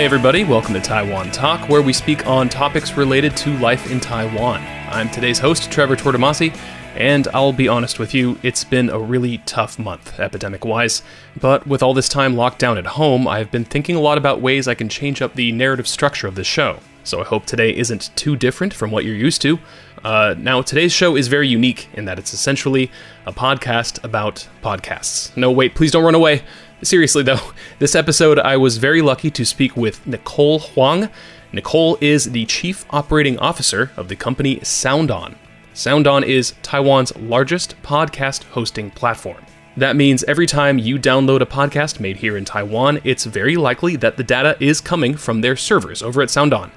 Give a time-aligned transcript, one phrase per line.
[0.00, 4.00] Hey, everybody, welcome to Taiwan Talk, where we speak on topics related to life in
[4.00, 4.62] Taiwan.
[4.88, 6.58] I'm today's host, Trevor Tortomasi,
[6.96, 11.02] and I'll be honest with you, it's been a really tough month, epidemic wise.
[11.38, 14.40] But with all this time locked down at home, I've been thinking a lot about
[14.40, 16.78] ways I can change up the narrative structure of this show.
[17.04, 19.58] So I hope today isn't too different from what you're used to.
[20.02, 22.90] Uh, now, today's show is very unique in that it's essentially
[23.26, 25.36] a podcast about podcasts.
[25.36, 26.42] No, wait, please don't run away.
[26.82, 31.10] Seriously, though, this episode I was very lucky to speak with Nicole Huang.
[31.52, 35.34] Nicole is the Chief Operating Officer of the company SoundOn.
[35.74, 39.44] SoundOn is Taiwan's largest podcast hosting platform.
[39.76, 43.96] That means every time you download a podcast made here in Taiwan, it's very likely
[43.96, 46.70] that the data is coming from their servers over at SoundOn.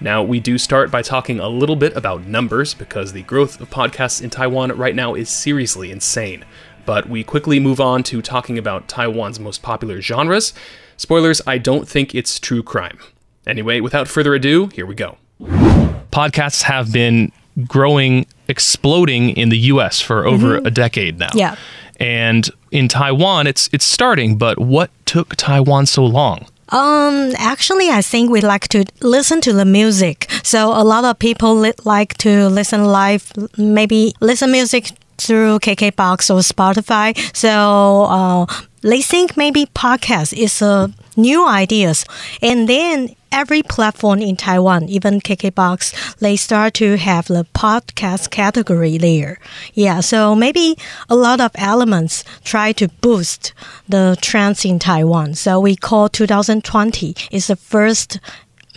[0.00, 3.70] Now, we do start by talking a little bit about numbers because the growth of
[3.70, 6.44] podcasts in Taiwan right now is seriously insane
[6.86, 10.54] but we quickly move on to talking about Taiwan's most popular genres.
[10.96, 12.98] Spoilers, I don't think it's true crime.
[13.46, 15.18] Anyway, without further ado, here we go.
[16.10, 17.30] Podcasts have been
[17.66, 20.66] growing, exploding in the US for over mm-hmm.
[20.66, 21.30] a decade now.
[21.34, 21.56] Yeah.
[21.98, 26.46] And in Taiwan, it's it's starting, but what took Taiwan so long?
[26.70, 30.26] Um, actually, I think we like to listen to the music.
[30.42, 36.30] So a lot of people li- like to listen live, maybe listen music through KKBox
[36.34, 37.16] or Spotify.
[37.34, 38.46] So uh,
[38.82, 42.04] they think maybe podcast is a new ideas,
[42.42, 48.96] and then every platform in Taiwan, even KKBox, they start to have the podcast category
[48.96, 49.38] there.
[49.74, 50.76] Yeah, so maybe
[51.08, 53.52] a lot of elements try to boost
[53.88, 55.34] the trends in Taiwan.
[55.34, 58.20] So we call 2020 is the first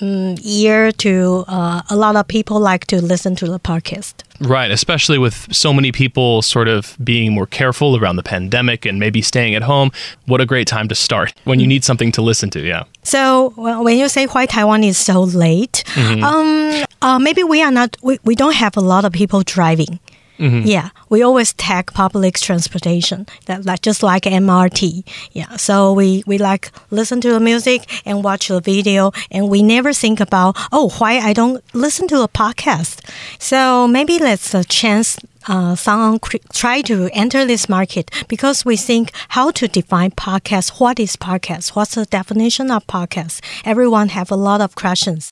[0.02, 4.14] um, year to uh, a lot of people like to listen to the podcast.
[4.42, 8.98] Right, especially with so many people sort of being more careful around the pandemic and
[8.98, 9.92] maybe staying at home.
[10.28, 12.84] What a great time to start when you need something to listen to, yeah.
[13.04, 16.24] So well, when you say why Taiwan is so late, mm-hmm.
[16.24, 20.00] um, uh, maybe we are not, we, we don't have a lot of people driving.
[20.40, 20.68] Mm-hmm.
[20.68, 25.04] Yeah, we always take public transportation, that like just like MRT.
[25.34, 29.62] Yeah, so we we like listen to the music and watch the video, and we
[29.62, 33.04] never think about oh why I don't listen to a podcast.
[33.40, 35.18] So maybe that's a chance
[35.48, 36.20] uh, someone
[36.54, 40.80] try to enter this market because we think how to define podcast.
[40.80, 41.76] What is podcast?
[41.76, 43.42] What's the definition of podcast?
[43.66, 45.32] Everyone have a lot of questions.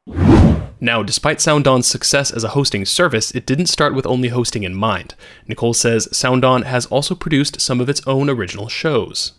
[0.79, 4.75] Now, despite SoundOn's success as a hosting service, it didn't start with only hosting in
[4.75, 5.15] mind.
[5.47, 9.31] Nicole says SoundOn has also produced some of its own original shows.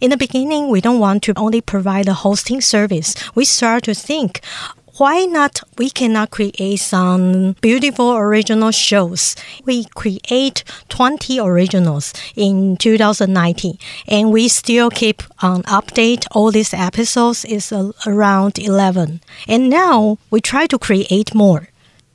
[0.00, 3.14] In the beginning, we don't want to only provide a hosting service.
[3.34, 4.42] We start to think
[4.96, 9.34] why not we cannot create some beautiful original shows
[9.64, 17.44] we create 20 originals in 2019 and we still keep on update all these episodes
[17.44, 21.68] is uh, around 11 and now we try to create more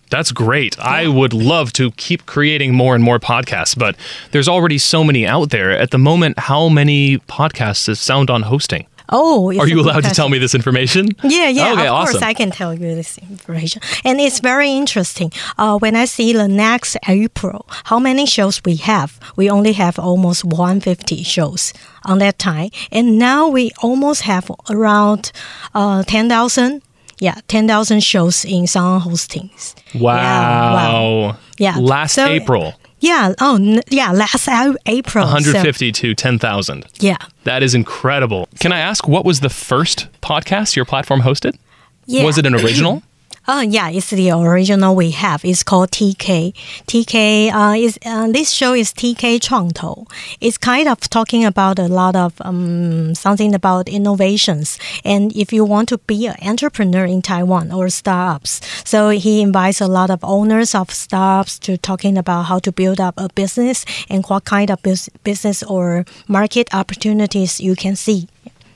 [0.09, 0.75] that's great.
[0.77, 0.85] Yeah.
[0.85, 3.95] I would love to keep creating more and more podcasts, but
[4.31, 5.69] there's already so many out there.
[5.69, 8.87] At the moment, how many podcasts is SoundOn hosting?
[9.09, 11.09] Oh, are you allowed to tell me this information?
[11.23, 11.73] Yeah, yeah.
[11.73, 12.13] Okay, of awesome.
[12.13, 15.31] course, I can tell you this information, and it's very interesting.
[15.57, 19.19] Uh, when I see the next April, how many shows we have?
[19.35, 21.73] We only have almost 150 shows
[22.05, 25.31] on that time, and now we almost have around
[25.73, 26.81] uh, 10,000
[27.21, 29.75] yeah, 10,000 shows in some hostings.
[29.93, 30.15] Wow.
[30.15, 30.73] Yeah.
[30.73, 31.37] Wow.
[31.57, 31.77] yeah.
[31.77, 32.73] Last so, April.
[32.99, 33.33] Yeah.
[33.39, 34.11] Oh, yeah.
[34.11, 34.47] Last
[34.85, 35.25] April.
[35.25, 36.01] 150 so.
[36.01, 36.85] to 10,000.
[36.99, 37.17] Yeah.
[37.43, 38.47] That is incredible.
[38.59, 41.57] Can I ask what was the first podcast your platform hosted?
[42.05, 42.23] Yeah.
[42.25, 43.03] Was it an original?
[43.51, 45.43] Oh yeah, it's the original we have.
[45.43, 46.53] It's called TK.
[46.85, 50.05] TK uh, is uh, this show is TK 创投.
[50.39, 54.77] It's kind of talking about a lot of um, something about innovations.
[55.03, 59.81] And if you want to be an entrepreneur in Taiwan or startups, so he invites
[59.81, 63.83] a lot of owners of startups to talking about how to build up a business
[64.11, 64.77] and what kind of
[65.23, 68.27] business or market opportunities you can see.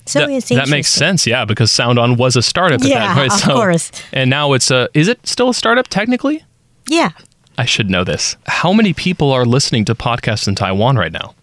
[0.05, 3.33] So that, that makes sense, yeah, because SoundOn was a startup at yeah, that point.
[3.33, 3.91] of so, course.
[4.11, 4.89] And now it's a.
[4.93, 6.43] Is it still a startup technically?
[6.89, 7.11] Yeah.
[7.57, 8.35] I should know this.
[8.47, 11.35] How many people are listening to podcasts in Taiwan right now?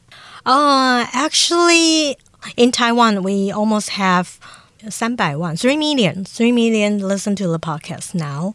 [0.45, 2.17] Uh, actually,
[2.57, 4.39] in Taiwan, we almost have
[4.81, 8.55] 300,000, 3 million, 3 million listen to the podcast now.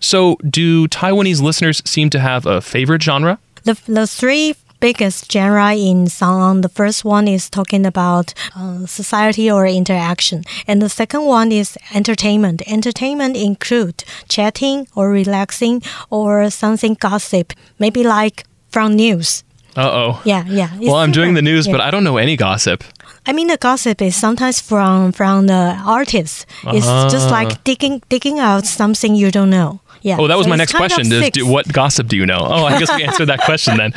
[0.00, 3.38] So, do Taiwanese listeners seem to have a favorite genre?
[3.64, 6.62] The, the three biggest genre in SoundOn.
[6.62, 11.76] The first one is talking about uh, society or interaction, and the second one is
[11.94, 12.62] entertainment.
[12.66, 19.44] Entertainment include chatting or relaxing or something gossip, maybe like from news.
[19.76, 20.22] Uh oh.
[20.24, 20.70] Yeah, yeah.
[20.80, 21.72] well, I'm doing the news, yeah.
[21.72, 22.82] but I don't know any gossip.
[23.26, 26.46] I mean, the gossip is sometimes from from the artist.
[26.64, 27.38] It's just Ah.
[27.38, 29.80] like digging digging out something you don't know.
[30.02, 30.16] Yeah.
[30.18, 31.04] Oh, that was So my next question.
[31.04, 31.34] Six.
[31.34, 32.40] do, what gossip do you know?
[32.40, 33.92] Oh, I guess we answered that question then.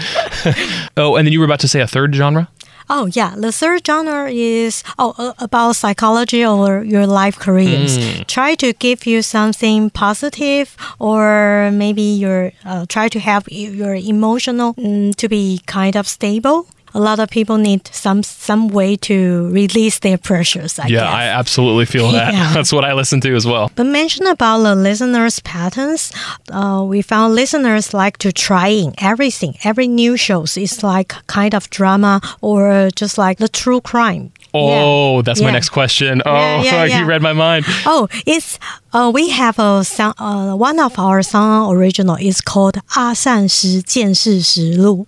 [0.98, 2.50] oh, and then you were about to say a third genre?
[2.94, 7.96] Oh yeah, the third genre is oh uh, about psychology or your life careers.
[7.98, 8.24] Hmm.
[8.24, 14.74] Try to give you something positive, or maybe your uh, try to help your emotional
[14.74, 19.50] mm, to be kind of stable a lot of people need some some way to
[19.52, 20.80] release their pressures.
[20.80, 21.14] I yeah, guess.
[21.14, 22.34] I absolutely feel that.
[22.34, 22.54] Yeah.
[22.54, 23.72] That's what I listen to as well.
[23.76, 26.12] But mention about the listeners' patterns.
[26.52, 29.56] Uh, we found listeners like to trying everything.
[29.64, 34.32] Every new shows is like kind of drama or just like the true crime.
[34.54, 35.22] Oh, oh, yeah.
[35.26, 35.48] that's yeah.
[35.48, 36.22] my next question.
[36.26, 37.66] Oh, you read my mind.
[37.86, 38.60] Oh, it's
[38.94, 40.14] uh, we have a song.
[40.18, 45.06] Uh, one of our SoundOn original is called ah "阿善时见事实录."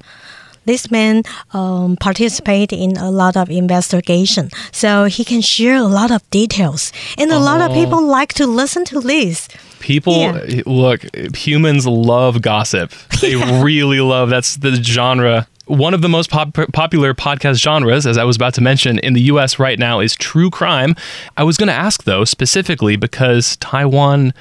[0.66, 1.24] This man
[1.54, 6.92] um, participate in a lot of investigation, so he can share a lot of details,
[7.18, 7.74] and a lot of Oh.
[7.74, 9.48] people like to listen to this.
[9.80, 10.62] People Yeah.
[10.66, 11.04] look,
[11.36, 12.92] humans love gossip.
[13.22, 15.48] They really love that's the genre.
[15.66, 19.14] One of the most pop- popular podcast genres, as I was about to mention, in
[19.14, 20.94] the US right now is true crime.
[21.38, 24.34] I was going to ask, though, specifically because Taiwan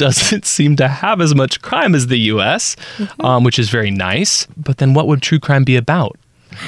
[0.00, 2.76] doesn't seem to have as much crime as the US,
[3.20, 4.46] um, which is very nice.
[4.56, 6.16] But then what would true crime be about?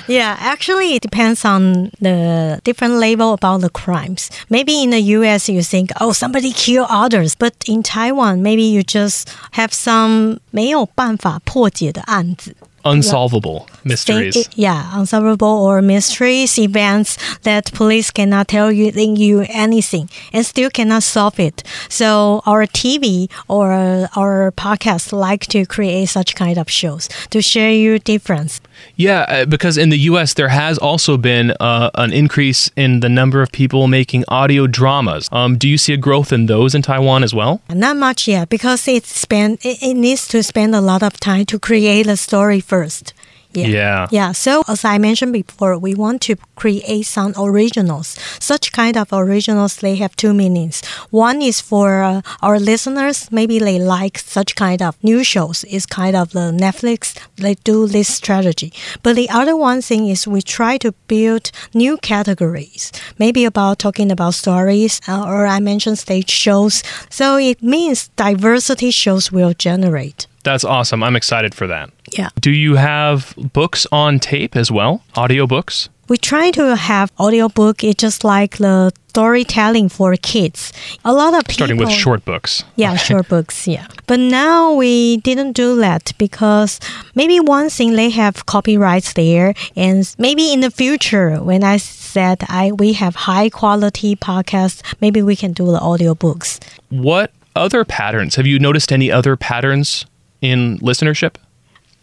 [0.07, 4.31] Yeah, actually, it depends on the different level about the crimes.
[4.51, 7.35] Maybe in the US, you think, oh, somebody killed others.
[7.35, 12.55] But in Taiwan, maybe you just have some 没有办法破解的案子。
[12.86, 14.34] Unsolvable mysteries.
[14.34, 20.70] Think- yeah, unsolvable or mysteries, events that police cannot tell you, you anything and still
[20.70, 21.64] cannot solve it.
[21.90, 23.72] So our TV or
[24.16, 28.62] our podcast like to create such kind of shows to share you difference.
[28.96, 30.34] Yeah, uh, because in the U.S.
[30.34, 35.30] there has also been uh, an increase in the number of people making audio dramas.
[35.32, 37.62] Um, do you see a growth in those in Taiwan as well?
[37.70, 41.46] Not much yet because it spend it, it needs to spend a lot of time
[41.46, 43.14] to create a story first.
[43.54, 43.68] Yeah.
[43.68, 44.08] Yeah.
[44.12, 44.32] Yeah.
[44.34, 48.18] So as I mentioned before, we want to create some originals.
[48.40, 50.84] Such kind of originals, they have two meanings.
[51.12, 55.66] One is for uh, our listeners, maybe they like such kind of new shows.
[55.70, 58.74] It's kind of the Netflix, they do this strategy.
[59.04, 64.12] But the other one thing is we try to build new categories, maybe about talking
[64.12, 66.82] about stories, uh, or I mentioned stage shows.
[67.10, 70.26] So it means diversity shows will generate.
[70.44, 71.04] That's awesome.
[71.04, 71.90] I'm excited for that.
[72.12, 72.30] Yeah.
[72.40, 75.02] Do you have books on tape as well?
[75.16, 75.90] Audio books?
[76.10, 77.84] We try to have audiobook.
[77.84, 80.74] It's just like the storytelling for kids.
[81.06, 82.66] A lot of people Starting with short books.
[82.76, 83.68] Yeah, short books.
[83.68, 86.80] Yeah, but now we didn't do that because
[87.16, 92.44] maybe one thing they have copyrights there, and maybe in the future when I said
[92.50, 96.60] I we have high quality podcasts, maybe we can do the audiobooks.
[96.90, 98.36] What other patterns?
[98.36, 100.06] Have you noticed any other patterns
[100.44, 101.38] in listenership?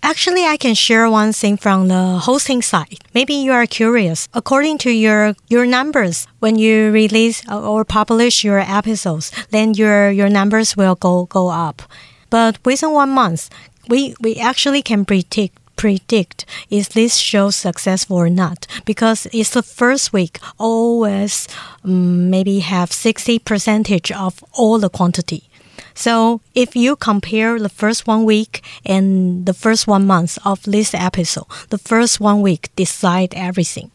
[0.02, 2.98] Actually, I can share one thing from the hosting side.
[3.12, 4.28] Maybe you are curious.
[4.32, 10.30] According to your your numbers, when you release or publish your episodes, then your your
[10.30, 11.82] numbers will go go up.
[12.30, 13.50] But within one month,
[13.88, 19.62] we we actually can predict predict is this show successful or not because it's the
[19.62, 21.48] first week always
[21.84, 25.49] um, maybe have 60 percentage of all the quantity
[25.94, 30.94] so if you compare the first one week and the first one month of this
[30.94, 33.90] episode, the first one week decide everything.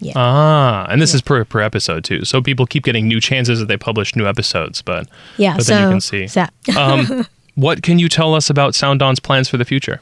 [0.00, 0.12] Yeah.
[0.14, 2.24] Ah, and this is per per episode too.
[2.24, 5.56] So people keep getting new chances that they publish new episodes, but yeah.
[5.56, 6.26] but so then you can see.
[6.26, 6.52] that.
[6.76, 10.00] Um, what can you tell us about SoundOn's plans for the future?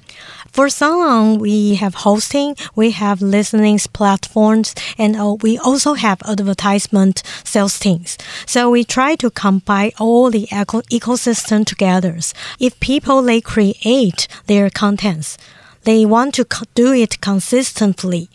[0.57, 7.23] For Sound, we have hosting, we have listening platforms, and uh, we also have advertisement
[7.45, 8.17] sales teams.
[8.47, 12.17] So we try to combine all the eco- ecosystem together.
[12.59, 15.37] If people they create their contents,
[15.85, 18.31] they want to do it consistently.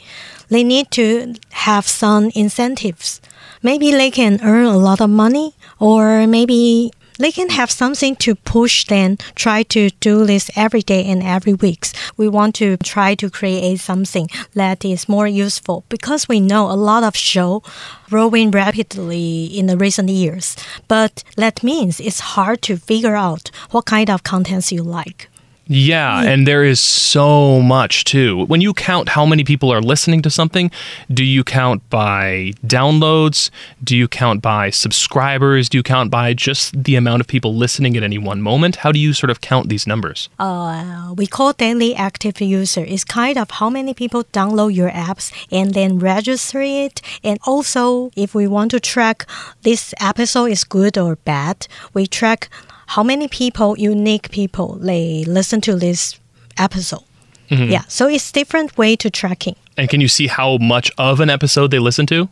[0.48, 1.34] They need to
[1.66, 3.20] have some incentives.
[3.64, 6.92] Maybe they can earn a lot of money, or maybe
[7.24, 11.54] they can have something to push then try to do this every day and every
[11.54, 11.88] week
[12.18, 16.74] we want to try to create something that is more useful because we know a
[16.74, 17.64] lot of show
[18.10, 20.56] growing rapidly in the recent years.
[20.88, 25.31] But that means it's hard to figure out what kind of contents you like
[25.74, 28.44] Yeah, and there is so much too.
[28.48, 30.70] When you count how many people are listening to something,
[31.10, 33.50] do you count by downloads?
[33.82, 35.70] Do you count by subscribers?
[35.70, 38.76] Do you count by just the amount of people listening at any one moment?
[38.84, 40.28] How do you sort of count these numbers?
[40.38, 42.84] Uh, we call daily active user.
[42.86, 47.02] It's kind of how many people download your apps and then register it.
[47.24, 49.26] And also, if we want to track
[49.62, 52.50] this episode is good or bad, we track
[52.92, 56.20] how many people, unique people, they listen to this
[56.58, 57.04] episode.
[57.50, 57.72] Mm-hmm.
[57.72, 59.56] Yeah, so it's different way to tracking.
[59.78, 62.28] And can you see how much of an episode they listen to?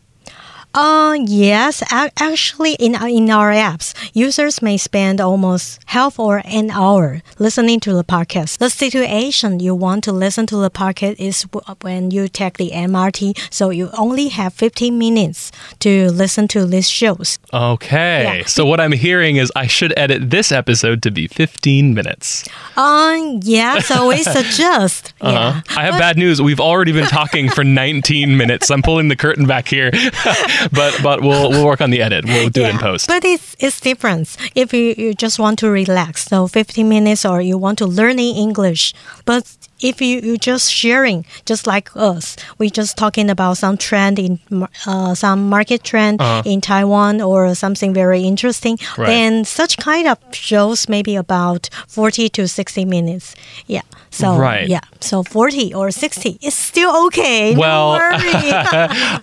[0.71, 6.69] Uh, yes, actually, in our- in our apps, users may spend almost half or an
[6.69, 8.59] hour listening to the podcast.
[8.59, 11.47] The situation you want to listen to the podcast is
[11.81, 16.87] when you take the MRT, so you only have 15 minutes to listen to these
[16.87, 17.39] shows.
[17.51, 18.23] Okay.
[18.39, 18.45] Yeah.
[18.45, 22.45] So what I'm hearing is I should edit this episode to be 15 minutes.
[22.77, 25.13] Uh, yeah, so we suggest.
[25.19, 25.61] Uh-huh.
[25.75, 26.43] I have bad news.
[26.43, 28.69] We've already been talking for 19 minutes.
[28.69, 29.89] I'm pulling the curtain back here.
[30.71, 32.25] but but we'll we'll work on the edit.
[32.25, 33.07] We'll do it in post.
[33.07, 34.35] But it's it's different.
[34.55, 38.19] If you, you just want to relax, so 15 minutes, or you want to learn
[38.19, 38.93] in English.
[39.25, 39.43] But
[39.81, 44.39] if you you just sharing, just like us, we just talking about some trend in
[44.85, 49.07] uh, some market trend in Taiwan or something very interesting, Right.
[49.07, 53.35] then such kind of shows maybe about 40 to 60 minutes.
[53.67, 53.81] Yeah.
[54.11, 54.67] So Right.
[54.67, 54.81] yeah.
[55.01, 57.55] So 40 or 60 is still okay.
[57.55, 57.99] Well.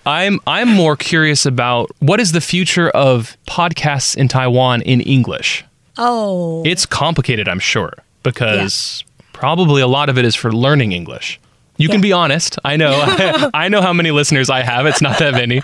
[0.07, 5.65] I'm I'm more curious about what is the future of podcasts in Taiwan in English.
[5.99, 6.63] oh.
[6.65, 9.03] It's complicated, I'm sure, because
[9.41, 11.39] probably a lot of it is for learning English.
[11.79, 12.59] You can be honest.
[12.65, 12.93] I know.
[13.65, 14.87] I know how many listeners I have.
[14.87, 15.61] It's not that many,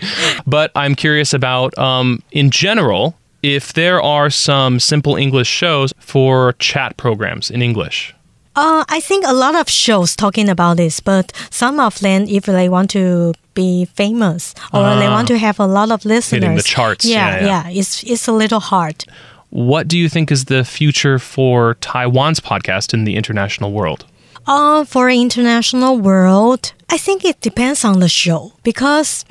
[0.47, 6.53] but I'm curious about, um, in general, if there are some simple English shows for
[6.59, 8.15] chat programs in English.
[8.55, 12.45] Uh, I think a lot of shows talking about this, but some of them, if
[12.45, 16.47] they want to be famous or they want to have a lot of listeners, Ah.
[16.47, 17.79] Hitting the charts, Yeah, yeah, yeah.
[17.81, 19.05] it's it's a little hard.
[19.53, 24.07] What do you think is the future for Taiwan's podcast in the international world?
[24.47, 29.27] Uh, for international world, I think it depends on the show because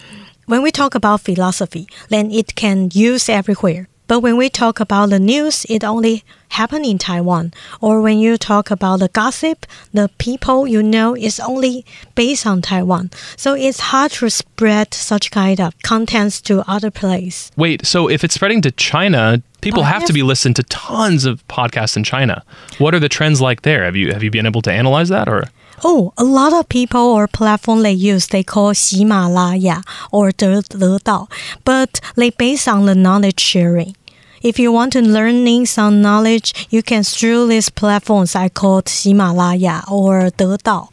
[0.46, 3.90] when we talk about philosophy, then it can use everywhere.
[4.12, 7.54] But when we talk about the news, it only happen in Taiwan.
[7.80, 12.62] Or when you talk about the gossip, the people you know is only based on
[12.62, 13.12] Taiwan.
[13.38, 17.52] So it's hard to spread such kind of contents to other place.
[17.56, 21.24] Wait, so if it's spreading to China, people but have to be listening to tons
[21.24, 22.44] of podcasts in China.
[22.80, 23.86] What are the trends like there?
[23.86, 25.46] Have you have you been able to analyze that or?
[25.86, 31.28] Oh, a lot of people or platform they use, they call Himalaya or Dedao,
[31.66, 33.96] But they based on the knowledge sharing.
[34.42, 39.84] If you want to learning some knowledge, you can through these platforms I called Himalaya
[39.90, 40.88] or Dedao.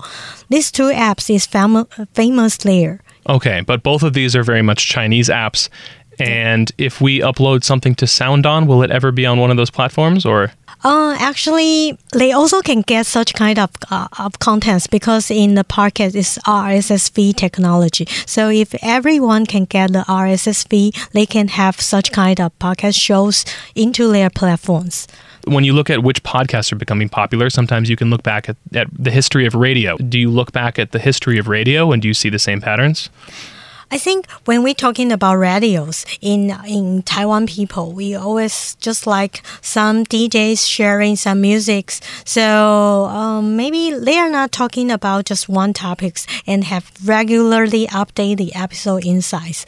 [0.49, 3.01] These two apps is fam- famous there.
[3.29, 5.69] Okay, but both of these are very much Chinese apps.
[6.21, 9.71] And if we upload something to SoundOn, will it ever be on one of those
[9.71, 10.51] platforms or?
[10.85, 15.65] Uh, actually, they also can get such kind of, uh, of contents because in the
[15.65, 18.07] podcast is RSS feed technology.
[18.27, 23.01] So if everyone can get the RSS feed, they can have such kind of podcast
[23.01, 23.45] shows
[23.75, 25.09] into their platforms.
[25.47, 28.57] When you look at which podcasts are becoming popular, sometimes you can look back at,
[28.75, 29.97] at the history of radio.
[29.97, 32.61] Do you look back at the history of radio and do you see the same
[32.61, 33.09] patterns?
[33.91, 39.43] I think when we're talking about radios in in Taiwan people, we always just like
[39.63, 42.01] some DJs sharing some musics.
[42.25, 48.37] So um, maybe they are not talking about just one topics and have regularly update
[48.37, 49.65] the episode insights.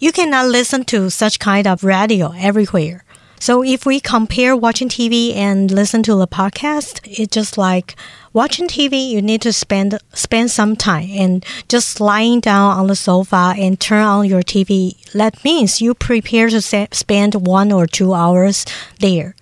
[0.00, 3.04] You cannot listen to such kind of radio everywhere.
[3.38, 7.96] So if we compare watching TV and listen to the podcast, it's just like
[8.32, 9.08] watching TV.
[9.08, 13.78] You need to spend spend some time and just lying down on the sofa and
[13.78, 14.96] turn on your TV.
[15.12, 18.64] That means you prepare to spend one or two hours
[19.00, 19.34] there.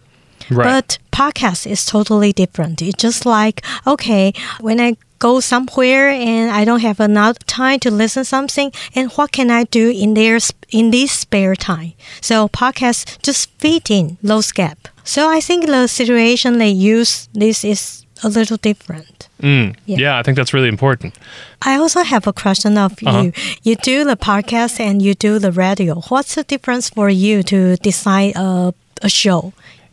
[0.51, 0.65] Right.
[0.65, 2.83] But podcast is totally different.
[2.83, 7.91] It's just like okay, when I go somewhere and I don't have enough time to
[7.91, 10.39] listen something, and what can I do in there
[10.71, 11.93] in this spare time?
[12.21, 14.89] So podcast just fit in those gap.
[15.05, 19.29] So I think the situation they use this is a little different.
[19.43, 19.99] Mm, Yeah.
[19.99, 21.15] yeah, I think that's really important.
[21.63, 23.23] I also have a question of Uh-huh.
[23.23, 23.33] you.
[23.63, 26.01] You do the podcast and you do the radio.
[26.09, 28.73] What's the difference for you to design a,
[29.03, 29.53] a show?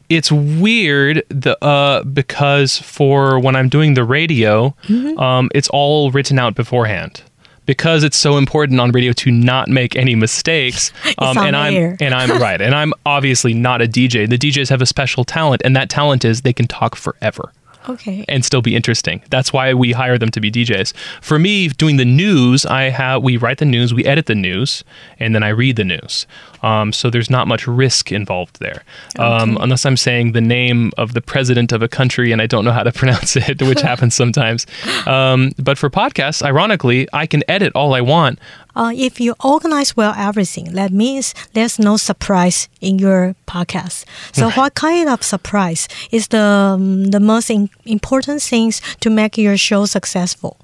[0.10, 5.20] it's weird the uh because for when I'm doing the radio, Mm-hmm.
[5.20, 7.22] um, it's all written out beforehand.
[7.66, 11.98] Because it's so important on radio to not make any mistakes, um, and I'm air.
[12.00, 14.26] and I'm right, and I'm obviously not a DJ.
[14.30, 17.52] The DJs have a special talent, and that talent is they can talk forever.
[17.90, 18.26] Okay.
[18.28, 19.22] and still be interesting.
[19.30, 20.94] That's why we hire them to be DJs.
[21.22, 24.84] For me, doing the news, I have we write the news, we edit the news,
[25.20, 26.28] and then I read the news.
[26.64, 28.84] Um, so there's not much risk involved there,
[29.20, 29.64] um, Okay.
[29.64, 32.72] unless I'm saying the name of the president of a country and I don't know
[32.72, 34.66] how to pronounce it, which happens sometimes.
[35.06, 38.40] Um, but for podcasts, ironically, I can edit all I want.
[38.78, 44.06] Uh, if you organize well everything, that means there's no surprise in your podcast.
[44.34, 46.46] So, what kind of surprise is the
[46.78, 50.58] um, the most in- important things to make your show successful?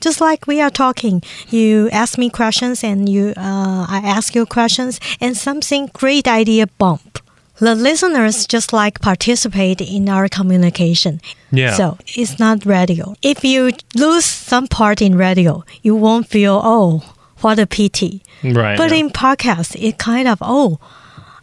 [0.00, 4.46] Just like we are talking, you ask me questions and you uh, I ask you
[4.46, 7.20] questions, and something great idea bump.
[7.60, 11.20] The listeners just like participate in our communication.
[11.52, 11.74] Yeah.
[11.74, 13.14] So it's not radio.
[13.22, 17.04] If you lose some part in radio, you won't feel oh
[17.42, 18.22] what a pity.
[18.42, 18.76] Right.
[18.76, 18.98] But yeah.
[18.98, 20.78] in podcast, it kind of oh.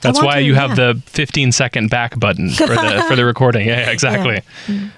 [0.01, 0.93] That's why you have yeah.
[0.93, 3.67] the 15 second back button for the for the recording.
[3.67, 4.41] Yeah, exactly.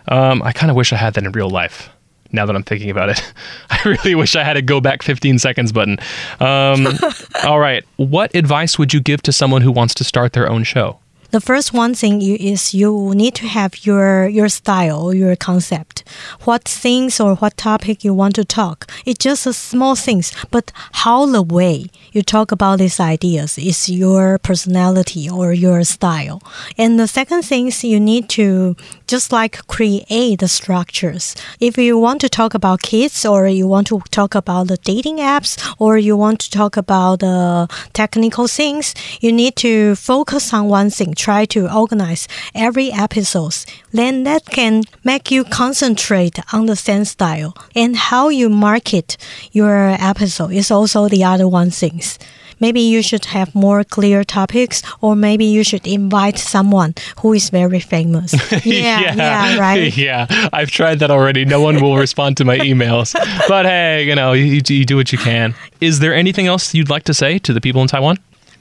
[0.08, 1.90] Um, I kind of wish I had that in real life.
[2.32, 3.34] Now that I'm thinking about it,
[3.70, 5.98] I really wish I had a go back 15 seconds button.
[6.40, 6.88] Um,
[7.44, 10.64] all right, what advice would you give to someone who wants to start their own
[10.64, 11.00] show?
[11.32, 16.04] The first one thing you, is you need to have your your style, your concept.
[16.46, 18.90] What things or what topic you want to talk.
[19.06, 20.72] It's just a small things, but
[21.04, 26.42] how the way you talk about these ideas is your personality or your style.
[26.80, 31.36] And the second thing is you need to just like create the structures.
[31.60, 35.18] If you want to talk about kids or you want to talk about the dating
[35.18, 40.70] apps or you want to talk about the technical things, you need to focus on
[40.70, 41.14] one thing.
[41.20, 43.66] Try to organize every episodes.
[43.92, 47.54] Then that can make you concentrate on the same style.
[47.76, 49.18] And how you market
[49.52, 52.18] your episode is also the other one things.
[52.62, 57.50] Maybe you should have more clear topics, or maybe you should invite someone who is
[57.50, 58.34] very famous.
[58.66, 59.96] Yeah, yeah, right.
[60.10, 61.46] yeah, I've tried that already.
[61.46, 63.14] No one will respond to my emails.
[63.48, 65.56] But hey, you know, you, you do what you can.
[65.82, 68.18] Is there anything else you'd like to say to the people in Taiwan?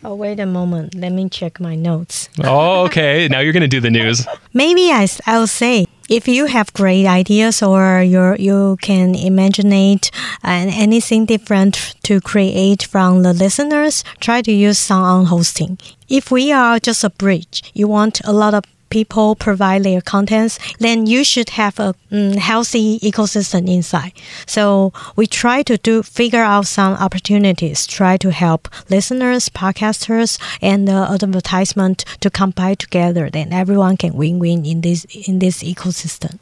[0.08, 0.94] Oh, wait a moment.
[0.94, 2.30] Let me check my notes.
[2.44, 3.28] Oh, okay.
[3.28, 4.26] Now you're going to do the news.
[4.54, 10.10] Maybe I'll say if you have great ideas or you you can imaginate
[10.42, 11.74] uh, anything different
[12.04, 15.76] to create from the listeners, try to use SoundOn hosting.
[16.08, 20.58] If we are just a bridge, you want a lot of people provide their contents,
[20.78, 24.12] then you should have a mm, healthy ecosystem inside.
[24.46, 30.88] So we try to do figure out some opportunities, try to help listeners, podcasters, and
[30.88, 33.30] the advertisement to combine together.
[33.30, 36.38] Then everyone can win-win in this in this ecosystem.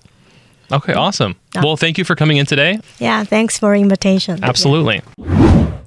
[0.72, 1.36] Okay, awesome.
[1.54, 2.80] Well, thank you for coming in today.
[2.98, 4.42] Yeah, thanks for invitation.
[4.42, 5.02] Absolutely.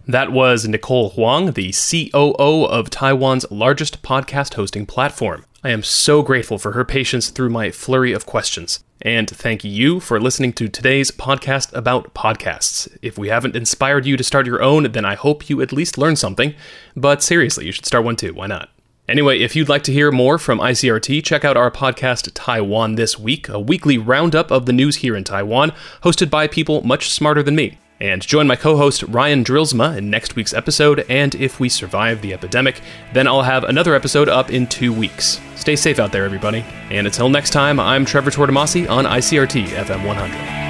[0.08, 5.46] That was Nicole Huang, the COO of Taiwan's largest podcast hosting platform.
[5.64, 8.84] I am so grateful for her patience through my flurry of questions.
[9.02, 12.88] And thank you for listening to today's podcast about podcasts.
[13.02, 15.98] If we haven't inspired you to start your own, then I hope you at least
[15.98, 16.56] learned something.
[16.96, 18.34] But seriously, you should start one too.
[18.34, 18.70] Why not?
[19.10, 23.18] Anyway, if you'd like to hear more from ICRT, check out our podcast Taiwan This
[23.18, 25.72] Week, a weekly roundup of the news here in Taiwan,
[26.04, 27.80] hosted by people much smarter than me.
[28.00, 32.22] And join my co host Ryan Drillsma in next week's episode, and if we survive
[32.22, 35.42] the epidemic, then I'll have another episode up in two weeks.
[35.56, 36.64] Stay safe out there, everybody.
[36.92, 40.69] And until next time, I'm Trevor Tortomasi on ICRT FM 100.